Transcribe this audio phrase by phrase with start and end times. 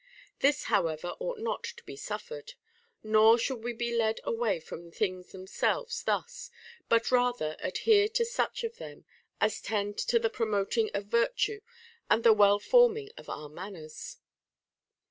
[0.39, 2.55] This, however, ought not to be suffered;
[3.03, 6.49] nor should we be led away from things them selves thus,
[6.89, 9.05] but rather adhere to such of them
[9.39, 11.61] as tend to the promoting of virtue
[12.09, 14.17] and the well forming of our man ners.